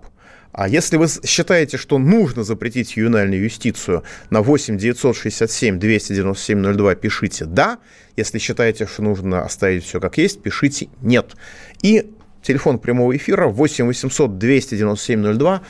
[0.59, 7.45] а если вы считаете, что нужно запретить ювенальную юстицию на 8 967 297 02, пишите
[7.45, 7.79] «да».
[8.17, 11.37] Если считаете, что нужно оставить все как есть, пишите «нет».
[11.85, 12.11] И
[12.43, 15.61] телефон прямого эфира 8 800 297 02.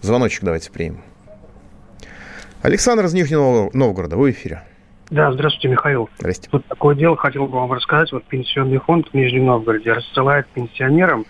[0.00, 1.02] Звоночек давайте примем.
[2.62, 4.62] Александр из Нижнего Новгорода, вы в эфире.
[5.10, 6.08] Да, здравствуйте, Михаил.
[6.20, 6.48] Здрасте.
[6.52, 8.12] Вот такое дело хотел бы вам рассказать.
[8.12, 11.26] Вот пенсионный фонд в Нижнем Новгороде рассылает пенсионерам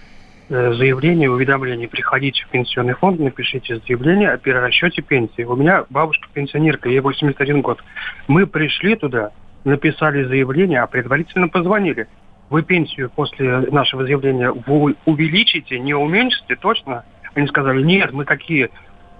[0.50, 1.88] заявление, уведомление.
[1.88, 5.42] Приходите в пенсионный фонд, напишите заявление о перерасчете пенсии.
[5.42, 7.82] У меня бабушка пенсионерка, ей 81 год.
[8.26, 9.30] Мы пришли туда,
[9.64, 12.08] написали заявление, а предварительно позвонили.
[12.50, 17.04] Вы пенсию после нашего заявления вы увеличите, не уменьшите, точно?
[17.34, 18.70] Они сказали, нет, мы такие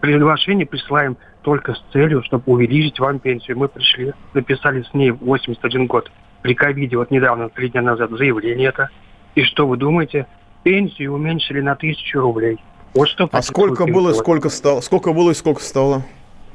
[0.00, 3.56] приглашения присылаем только с целью, чтобы увеличить вам пенсию.
[3.56, 6.10] Мы пришли, написали с ней 81 год.
[6.42, 8.88] При ковиде, вот недавно, три дня назад, заявление это.
[9.36, 10.26] И что вы думаете?
[10.62, 12.58] Пенсию уменьшили на тысячу рублей.
[12.94, 14.80] Вот что а сколько было, сколько стало?
[14.80, 16.02] Сколько было и сколько стало?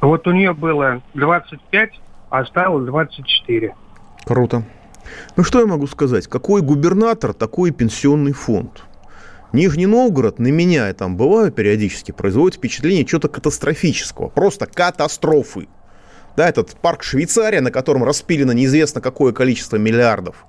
[0.01, 1.89] Вот у нее было 25,
[2.29, 3.73] а стало 24.
[4.25, 4.63] Круто.
[5.37, 6.27] Ну что я могу сказать?
[6.27, 8.83] Какой губернатор, такой пенсионный фонд.
[9.53, 14.27] Нижний Новгород на меня, я там бываю периодически, производит впечатление чего-то катастрофического.
[14.27, 15.67] Просто катастрофы.
[16.35, 20.45] Да, этот парк Швейцария, на котором распилено неизвестно какое количество миллиардов.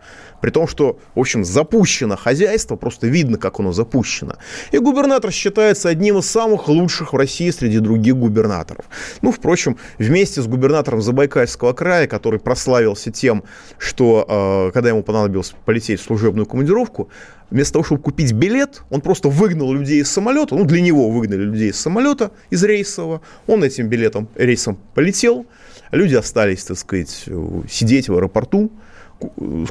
[0.47, 4.37] При том, что, в общем, запущено хозяйство, просто видно, как оно запущено.
[4.71, 8.85] И губернатор считается одним из самых лучших в России среди других губернаторов.
[9.23, 13.43] Ну, впрочем, вместе с губернатором Забайкальского края, который прославился тем,
[13.77, 17.09] что, э, когда ему понадобилось полететь в служебную командировку,
[17.51, 21.43] вместо того, чтобы купить билет, он просто выгнал людей из самолета, ну, для него выгнали
[21.43, 25.45] людей из самолета, из рейсового, он этим билетом, рейсом полетел,
[25.91, 27.25] люди остались, так сказать,
[27.69, 28.71] сидеть в аэропорту,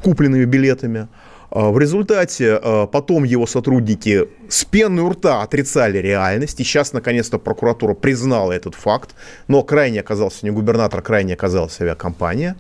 [0.02, 1.08] купленными билетами.
[1.52, 6.60] А, в результате а, потом его сотрудники с пеной у рта отрицали реальность.
[6.60, 9.16] И сейчас, наконец-то, прокуратура признала этот факт.
[9.48, 12.58] Но крайне оказался не губернатор, крайне оказалась авиакомпания.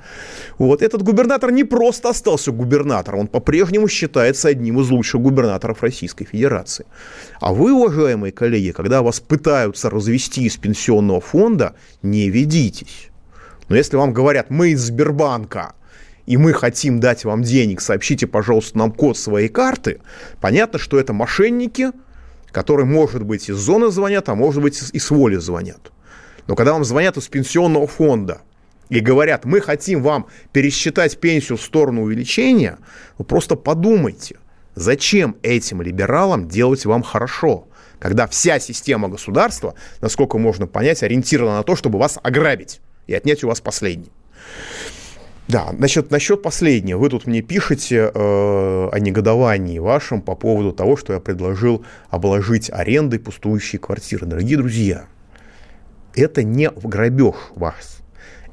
[0.57, 0.81] Вот.
[0.81, 6.85] Этот губернатор не просто остался губернатором, он по-прежнему считается одним из лучших губернаторов Российской Федерации.
[7.41, 13.09] А вы, уважаемые коллеги, когда вас пытаются развести из пенсионного фонда, не ведитесь.
[13.67, 15.73] Но если вам говорят, мы из Сбербанка–
[16.25, 20.01] и мы хотим дать вам денег, сообщите, пожалуйста, нам код своей карты,
[20.41, 21.91] понятно, что это мошенники,
[22.51, 25.91] которые, может быть, из зоны звонят, а может быть, и с воли звонят.
[26.47, 28.41] Но когда вам звонят из пенсионного фонда
[28.89, 32.77] и говорят, мы хотим вам пересчитать пенсию в сторону увеличения,
[33.17, 34.37] вы просто подумайте,
[34.75, 37.67] зачем этим либералам делать вам хорошо,
[37.99, 43.43] когда вся система государства, насколько можно понять, ориентирована на то, чтобы вас ограбить и отнять
[43.43, 44.11] у вас последний.
[45.47, 46.97] Да, насчет, насчет последнего.
[46.97, 52.71] Вы тут мне пишете э, о негодовании вашем по поводу того, что я предложил обложить
[52.71, 54.25] арендой пустующие квартиры.
[54.25, 55.05] Дорогие друзья,
[56.15, 57.99] это не грабеж вас.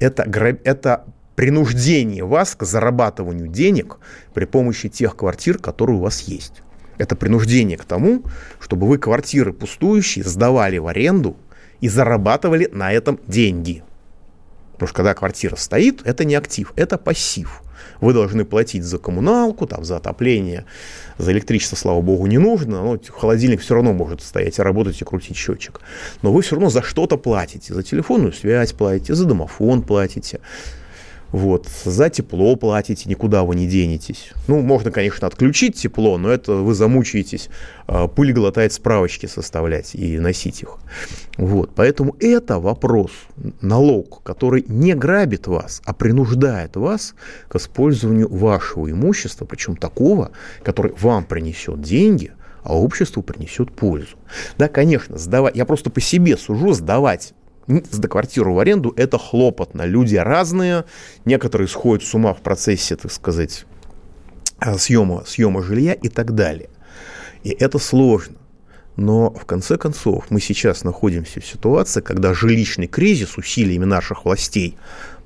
[0.01, 3.99] Это, граб, это принуждение вас к зарабатыванию денег
[4.35, 6.63] при помощи тех квартир, которые у вас есть.
[6.99, 8.23] Это принуждение к тому,
[8.61, 11.37] чтобы вы квартиры пустующие сдавали в аренду
[11.81, 13.83] и зарабатывали на этом деньги.
[14.83, 17.63] Потому что когда квартира стоит, это не актив, это пассив.
[18.01, 20.65] Вы должны платить за коммуналку, там, за отопление,
[21.19, 22.83] за электричество, слава богу, не нужно.
[22.83, 25.81] Но холодильник все равно может стоять и работать и крутить счетчик.
[26.23, 27.73] Но вы все равно за что-то платите.
[27.73, 30.41] За телефонную связь платите, за домофон платите.
[31.33, 34.33] Вот, за тепло платите, никуда вы не денетесь.
[34.49, 37.49] Ну, можно, конечно, отключить тепло, но это вы замучаетесь
[37.89, 40.77] э, пыль глотать справочки составлять и носить их.
[41.39, 43.11] Вот, поэтому это вопрос,
[43.63, 47.15] налог, который не грабит вас, а принуждает вас
[47.49, 54.17] к использованию вашего имущества, причем такого, который вам принесет деньги, а обществу принесет пользу.
[54.59, 57.33] Да, конечно, сдавать, я просто по себе сужу, сдавать
[57.67, 59.83] сдать квартиру в аренду– это хлопотно.
[59.83, 60.85] Люди разные,
[61.25, 63.65] некоторые сходят с ума в процессе, так сказать,
[64.61, 66.71] э, съема, съема жилья и так далее.
[67.43, 68.37] И это сложно.
[68.97, 74.77] Но в конце концов мы сейчас находимся в ситуации, когда жилищный кризис усилиями наших властей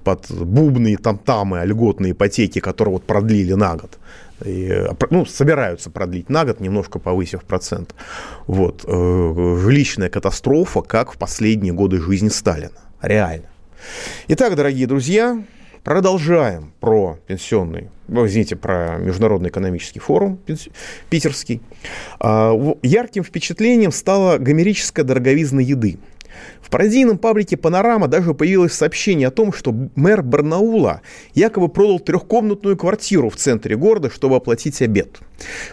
[0.07, 3.99] под бубные там-тамы, льготные ипотеки, которые вот продлили на год,
[4.45, 4.73] и,
[5.11, 7.93] ну, собираются продлить на год, немножко повысив процент.
[8.47, 8.85] Вот.
[8.87, 12.79] Э, жилищная катастрофа, как в последние годы жизни Сталина.
[13.03, 13.47] Реально.
[14.29, 15.43] Итак, дорогие друзья,
[15.83, 20.39] продолжаем про пенсионный, ну, извините, про Международный экономический форум
[21.11, 21.61] питерский.
[22.21, 25.99] А, ярким впечатлением стала гомерическая дороговизна еды–
[26.61, 31.03] в пародийном паблике «Панорама» даже появилось сообщение о том, что мэр Барнаула
[31.35, 35.19] якобы продал трехкомнатную квартиру в центре города, чтобы оплатить обед.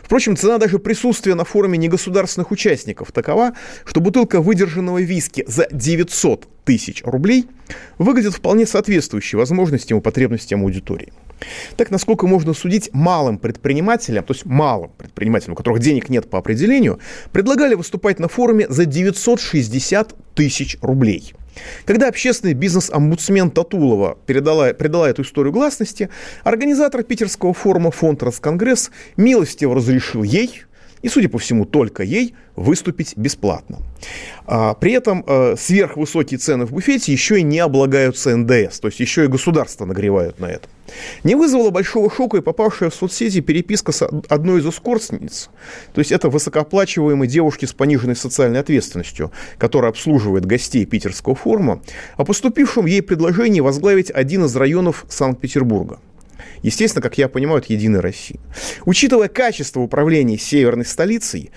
[0.03, 3.53] Впрочем, цена даже присутствия на форуме негосударственных участников такова,
[3.85, 7.47] что бутылка выдержанного виски за 900 тысяч рублей
[7.97, 11.11] выглядит вполне соответствующей возможностям и потребностям аудитории.
[11.77, 16.37] Так, насколько можно судить, малым предпринимателям, то есть малым предпринимателям, у которых денег нет по
[16.39, 16.99] определению,
[17.31, 21.33] предлагали выступать на форуме за 960 тысяч рублей.
[21.85, 26.09] Когда общественный бизнес-омбудсмен Татулова передала, передала эту историю гласности,
[26.43, 30.63] организатор питерского форума фонд «Росконгресс» милостиво разрешил ей,
[31.03, 33.79] и, судя по всему, только ей выступить бесплатно.
[34.45, 38.99] А, при этом а, сверхвысокие цены в буфете еще и не облагаются НДС, то есть
[38.99, 40.67] еще и государство нагревают на это.
[41.23, 45.49] Не вызвало большого шока и попавшая в соцсети переписка с одной из эскортниц,
[45.93, 51.81] то есть это высокооплачиваемой девушки с пониженной социальной ответственностью, которая обслуживает гостей питерского форума,
[52.15, 55.99] о поступившем ей предложении возглавить один из районов Санкт-Петербурга–
[56.61, 58.39] Естественно, как я понимаю, это «Единая Россия».
[58.85, 61.51] Учитывая качество управления северной столицей,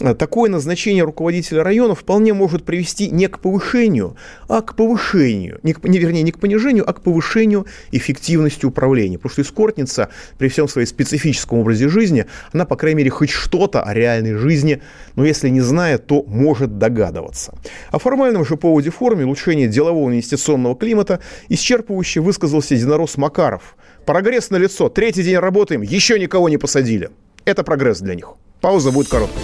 [0.00, 4.16] э, такое назначение руководителя района вполне может привести не к повышению,
[4.48, 9.18] а к повышению, не, к, не вернее, не к понижению, а к повышению эффективности управления.
[9.18, 13.82] Потому что эскортница при всем своей специфическом образе жизни, она, по крайней мере, хоть что-то
[13.82, 14.82] о реальной жизни,
[15.16, 17.54] но если не знает, то может догадываться.
[17.90, 23.76] О формальном же поводе форуме улучшения делового инвестиционного климата исчерпывающе высказался единорос Макаров–
[24.06, 24.88] Прогресс на лицо.
[24.88, 27.10] Третий день работаем, еще никого не посадили.
[27.44, 28.34] Это прогресс для них.
[28.60, 29.42] Пауза будет короткой.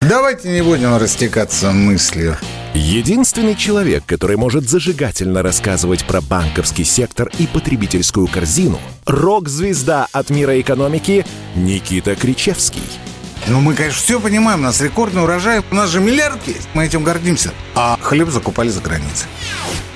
[0.00, 2.36] Давайте не будем растекаться мыслью.
[2.74, 10.60] Единственный человек, который может зажигательно рассказывать про банковский сектор и потребительскую корзину– рок-звезда от мира
[10.60, 11.24] экономики
[11.54, 12.82] Никита Кричевский.
[13.46, 16.84] Ну, мы, конечно, все понимаем, у нас рекордный урожай, у нас же миллиард есть, мы
[16.84, 17.52] этим гордимся.
[17.74, 19.28] А хлеб закупали за границей.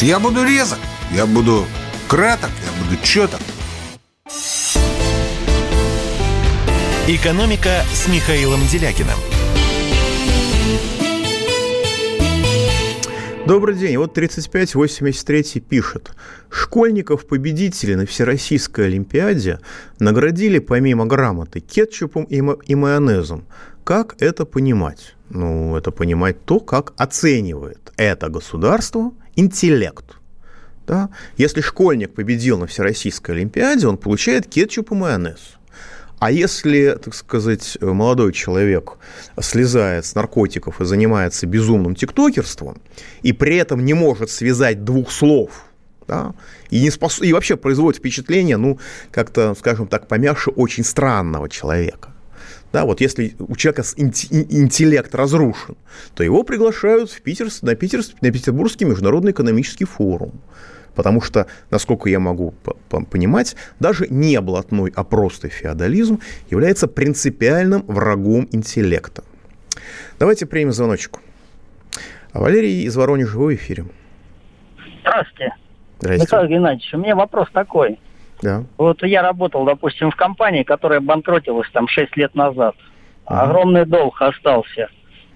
[0.00, 0.78] Я буду резок,
[1.12, 1.66] я буду
[2.06, 3.40] краток, я буду четок.
[7.08, 9.18] «Экономика» с Михаилом Делякиным.
[13.44, 13.96] Добрый день.
[13.96, 16.12] Вот 3583 пишет.
[16.48, 19.58] Школьников-победителей на Всероссийской Олимпиаде
[19.98, 23.48] наградили помимо грамоты кетчупом и майонезом.
[23.82, 25.16] Как это понимать?
[25.30, 30.16] Ну, это понимать то, как оценивает это государство интеллект.
[30.86, 31.10] Да?
[31.36, 35.58] Если школьник победил на Всероссийской Олимпиаде, он получает кетчуп и майонез.
[36.18, 38.94] А если, так сказать, молодой человек
[39.40, 42.80] слезает с наркотиков и занимается безумным тиктокерством,
[43.22, 45.66] и при этом не может связать двух слов,
[46.08, 46.34] да,
[46.70, 47.20] и, не спос...
[47.20, 48.80] и вообще производит впечатление, ну,
[49.12, 52.14] как-то, скажем так, помягче, очень странного человека.
[52.72, 55.76] Да, вот если у человека интеллект разрушен,
[56.14, 60.32] то его приглашают в Питер, на, Питер, на Петербургский международный экономический форум.
[60.94, 62.54] Потому что, насколько я могу
[62.88, 69.22] понимать, даже не блатной, а просто феодализм является принципиальным врагом интеллекта.
[70.18, 71.20] Давайте примем звоночку.
[72.32, 73.86] А Валерий из Воронежа в эфире.
[75.00, 75.54] Здравствуйте.
[76.00, 76.36] Здравствуйте.
[76.36, 77.98] Михаил Геннадьевич, у меня вопрос такой.
[78.42, 78.64] Да.
[78.76, 82.74] Вот я работал, допустим, в компании, которая банкротилась там 6 лет назад.
[83.26, 83.42] Ага.
[83.42, 84.88] Огромный долг остался.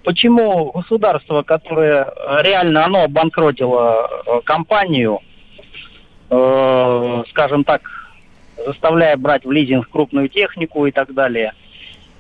[0.05, 5.21] Почему государство, которое реально оно обанкротило э, компанию,
[6.31, 7.83] э, скажем так,
[8.67, 11.53] заставляя брать в лизинг крупную технику и так далее,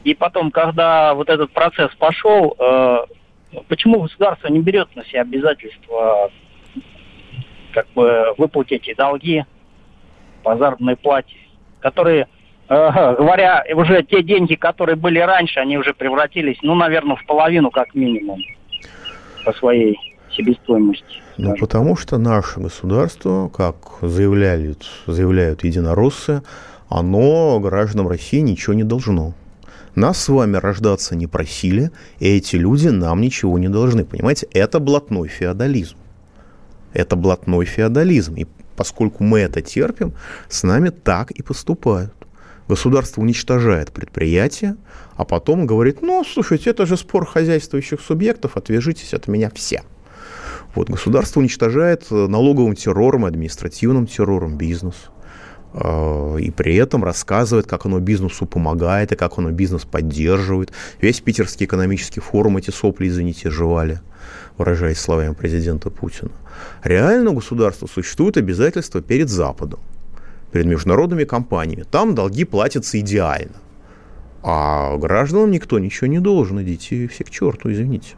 [0.05, 2.99] и потом, когда вот этот процесс пошел, э,
[3.68, 6.30] почему государство не берет на себя обязательства
[7.72, 9.45] как бы выплатить эти долги
[10.43, 11.34] по заработной плате,
[11.80, 12.28] которые,
[12.68, 17.70] э, говоря, уже те деньги, которые были раньше, они уже превратились, ну, наверное, в половину
[17.70, 18.40] как минимум
[19.45, 19.99] по своей
[20.30, 21.22] себестоимости.
[21.38, 26.43] Ну, потому что наше государство, как заявляют, заявляют единороссы,
[26.88, 29.34] оно гражданам России ничего не должно.
[29.95, 34.05] Нас с вами рождаться не просили, и эти люди нам ничего не должны.
[34.05, 35.97] Понимаете, это блатной феодализм.
[36.95, 38.36] Это блатной феодализм.
[38.36, 38.47] И
[38.77, 40.12] поскольку мы это терпим,
[40.49, 42.12] с нами так и поступают.
[42.68, 44.77] Государство уничтожает предприятие,
[45.16, 49.83] а потом говорит, ну, слушайте, это же спор хозяйствующих субъектов, отвяжитесь от меня все.
[50.75, 54.95] Вот, государство уничтожает налоговым террором, административным террором бизнес.
[55.75, 60.70] И при этом рассказывает, как оно бизнесу помогает и как оно бизнес поддерживает.
[61.01, 64.01] Весь Питерский экономический форум эти сопли, извините, жевали,
[64.59, 66.31] выражаясь словами президента Путина.
[66.85, 69.81] Реально у государства существуют обязательства перед Западом,
[70.53, 71.87] перед международными компаниями.
[71.91, 73.57] Там долги платятся идеально.
[74.43, 76.61] А гражданам никто ничего не должен.
[76.62, 78.16] Идите все к черту, извините.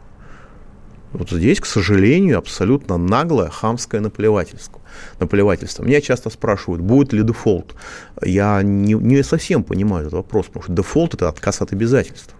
[1.17, 4.81] Вот здесь, к сожалению, абсолютно наглое, хамское наплевательство.
[5.19, 5.83] наплевательство.
[5.83, 7.73] Меня часто спрашивают, будет ли дефолт.
[8.21, 12.35] Я не, не совсем понимаю этот вопрос, потому что дефолт– это отказ от обязательств.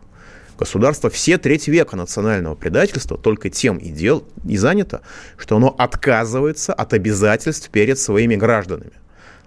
[0.60, 5.02] Государство все треть века национального предательства только тем и, дел, и занято,
[5.38, 8.92] что оно отказывается от обязательств перед своими гражданами.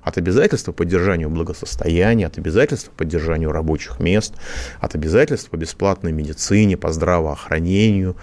[0.00, 4.34] От обязательств по поддержанию благосостояния, от обязательств по поддержанию рабочих мест,
[4.80, 8.16] от обязательств по бесплатной медицине, по здравоохранению,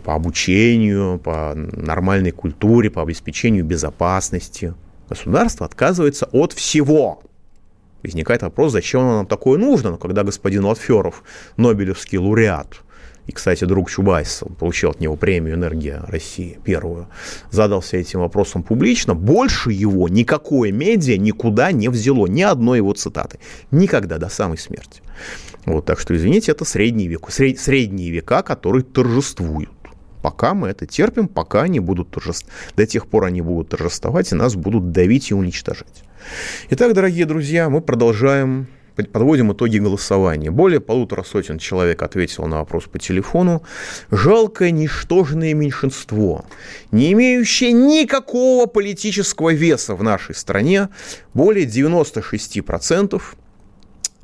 [0.00, 4.74] по обучению, по нормальной культуре, по обеспечению безопасности.
[5.08, 7.22] Государство отказывается от всего.
[8.02, 11.22] Возникает вопрос, зачем оно нам такое нужно, но когда господин Латферов,
[11.56, 12.82] Нобелевский лауреат,
[13.26, 17.08] и, кстати, друг Чубайса, получил от него премию «Энергия России» первую,
[17.50, 23.38] задался этим вопросом публично, больше его никакое медиа никуда не взяло, ни одной его цитаты.
[23.70, 25.02] Никогда, до самой смерти.
[25.66, 29.70] Вот, так что, извините, это средние века, сред, средние века, которые торжествуют.
[30.22, 34.34] Пока мы это терпим, пока они будут торжествовать, до тех пор они будут торжествовать и
[34.36, 36.04] нас будут давить и уничтожать.
[36.70, 40.50] Итак, дорогие друзья, мы продолжаем подводим итоги голосования.
[40.50, 43.62] Более полутора сотен человек ответило на вопрос по телефону.
[44.10, 46.44] Жалкое, ничтожное меньшинство,
[46.90, 50.88] не имеющее никакого политического веса в нашей стране,
[51.34, 53.20] более 96%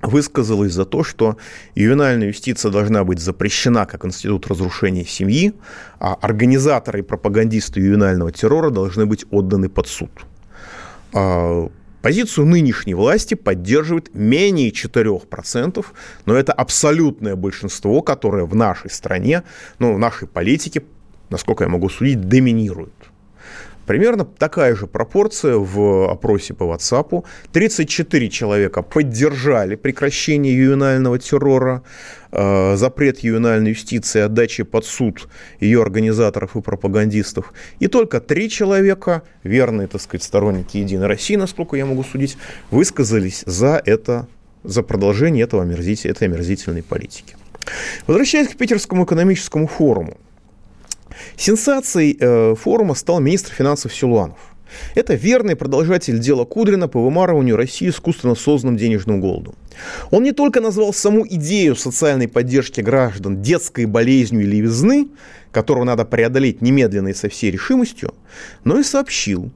[0.03, 1.37] высказалось за то, что
[1.75, 5.55] ювенальная юстиция должна быть запрещена как институт разрушения семьи,
[5.99, 10.11] а организаторы и пропагандисты ювенального террора должны быть отданы под суд.
[11.13, 11.69] А,
[12.01, 15.85] Позицию нынешней власти поддерживает менее 4%,
[16.27, 19.43] но это абсолютное большинство, которое в нашей стране,
[19.81, 20.85] ну, в нашей политике,
[21.29, 23.08] насколько я могу судить, доминирует.
[23.89, 27.25] Примерно такая же пропорция в опросе по WhatsApp.
[27.53, 31.83] 34 человека поддержали прекращение ювенального террора,
[32.31, 37.55] э, запрет ювенальной юстиции, отдачи под суд ее организаторов и пропагандистов.
[37.79, 42.37] И только три человека, верные, так сказать, сторонники Единой России, насколько я могу судить,
[42.71, 44.29] высказались за это,
[44.65, 47.37] за продолжение этого омерзитель, этой омерзительной политики.
[48.07, 50.19] Возвращаясь к Питерскому экономическому форуму.
[51.37, 54.39] Сенсацией э, форума стал министр финансов Силуанов.
[54.95, 59.55] Это верный продолжатель дела Кудрина по вымарыванию России искусственно созданным денежным голодом.
[60.11, 65.09] Он не только назвал саму идею социальной поддержки граждан детской болезнью или визны,
[65.53, 68.15] которую надо преодолеть немедленно и со всей решимостью,
[68.65, 69.51] но и сообщил,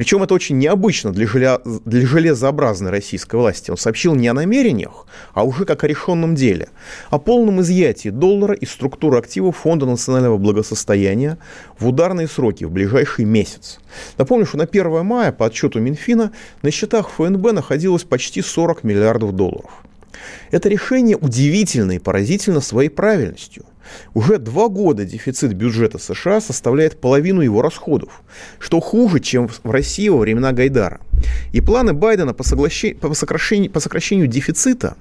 [0.00, 1.58] причем это очень необычно для, желя...
[1.62, 3.70] для железообразной российской власти.
[3.70, 6.70] Он сообщил не о намерениях, а уже как о решенном деле.
[7.10, 11.36] О полном изъятии доллара из структуры активов Фонда национального благосостояния
[11.78, 13.78] в ударные сроки в ближайший месяц.
[14.16, 16.32] Напомню, что на 1 мая по отчету Минфина
[16.62, 19.70] на счетах ФНБ находилось почти 40 миллиардов долларов.
[20.50, 23.66] Это решение удивительно и поразительно своей правильностью.
[24.14, 28.22] Уже два года дефицит бюджета США составляет половину его расходов,
[28.58, 31.00] что хуже, чем в России во времена Гайдара.
[31.52, 34.96] И планы Байдена по, соглашению, по, сокращению, по сокращению дефицита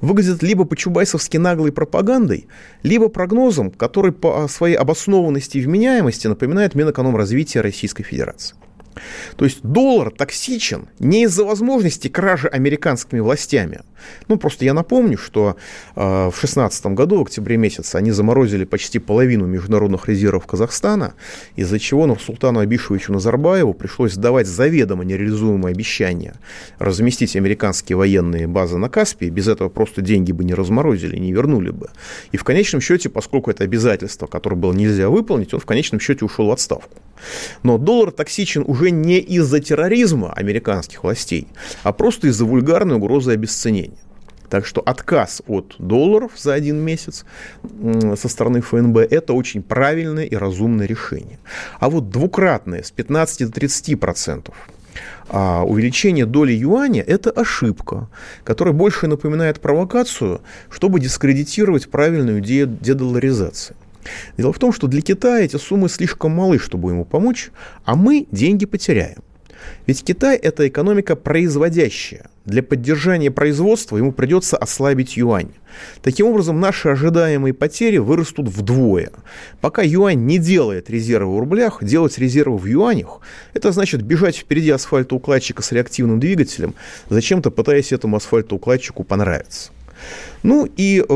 [0.00, 2.46] выглядят либо по-чубайсовски наглой пропагандой,
[2.82, 8.56] либо прогнозом, который по своей обоснованности и вменяемости напоминает Минэкономразвития Российской Федерации.
[9.36, 13.80] То есть доллар токсичен не из-за возможности кражи американскими властями.
[14.28, 15.56] Ну, просто я напомню, что
[15.94, 21.14] э, в 2016 году, в октябре месяце, они заморозили почти половину международных резервов Казахстана,
[21.56, 26.34] из-за чего Нурсултану Абишевичу Назарбаеву пришлось сдавать заведомо нереализуемое обещание
[26.78, 29.26] разместить американские военные базы на Каспии.
[29.26, 31.90] Без этого просто деньги бы не разморозили, не вернули бы.
[32.32, 36.24] И в конечном счете, поскольку это обязательство, которое было нельзя выполнить, он в конечном счете
[36.24, 36.96] ушел в отставку.
[37.62, 41.48] Но доллар токсичен уже не из-за терроризма американских властей,
[41.82, 43.98] а просто из-за вульгарной угрозы обесценения.
[44.48, 47.24] Так что отказ от долларов за один месяц
[48.16, 51.38] со стороны ФНБ– это очень правильное и разумное решение.
[51.78, 54.68] А вот двукратное с 15 до 30 процентов
[55.28, 58.08] а увеличение доли юаня– это ошибка,
[58.42, 63.76] которая больше напоминает провокацию, чтобы дискредитировать правильную идею дедоларизации.
[64.36, 67.50] Дело в том, что для Китая эти суммы слишком малы, чтобы ему помочь,
[67.84, 69.18] а мы деньги потеряем.
[69.86, 72.30] Ведь Китай– это экономика производящая.
[72.44, 75.50] Для поддержания производства ему придется ослабить юань.
[76.02, 79.10] Таким образом, наши ожидаемые потери вырастут вдвое.
[79.60, 83.20] Пока юань не делает резервы в рублях, делать резервы в юанях–
[83.54, 86.74] это значит бежать впереди асфальтоукладчика с реактивным двигателем,
[87.08, 89.70] зачем-то пытаясь этому асфальтоукладчику понравиться.
[90.42, 91.12] Ну и э,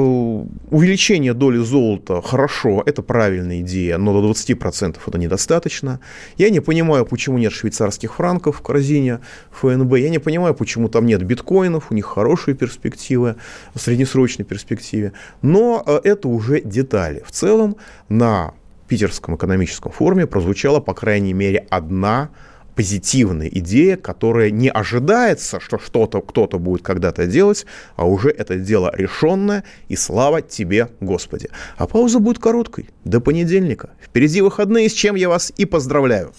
[0.70, 6.00] увеличение доли золота хорошо, это правильная идея, но до 20% это недостаточно.
[6.36, 9.20] Я не понимаю, почему нет швейцарских франков в корзине
[9.52, 13.36] ФНБ, я не понимаю, почему там нет биткоинов, у них хорошие перспективы,
[13.74, 15.12] в среднесрочной перспективе,
[15.42, 17.22] но э, это уже детали.
[17.26, 17.76] В целом
[18.08, 18.52] на
[18.88, 22.30] Питерском экономическом форуме прозвучала, по крайней мере, одна
[22.74, 27.66] позитивная идея, которая не ожидается, что что-то кто-то будет когда-то делать,
[27.96, 31.48] а уже это дело решенное, и слава тебе, Господи.
[31.76, 33.90] А пауза будет короткой, до понедельника.
[34.02, 36.32] Впереди выходные, с чем я вас и поздравляю.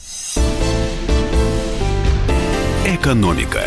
[2.86, 3.62] Экономика.